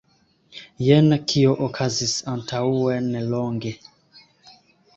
[0.85, 3.77] Jen kio okazis antaŭnelonge.